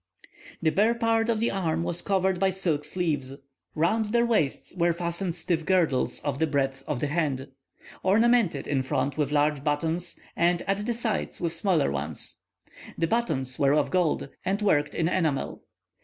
[0.63, 3.33] The bare part of the arm was covered by silk sleeves.
[3.75, 7.49] Round their waists were fastened stiff girdles of the breadth of the hand,
[8.01, 12.37] ornamented in front with large buttons, and at the sides with smaller ones.
[12.97, 15.61] The buttons were of gold, and worked in enamel.